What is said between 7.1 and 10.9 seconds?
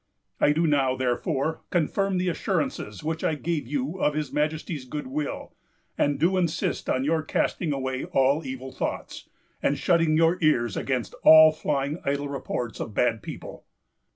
casting away all evil thoughts, and shutting your ears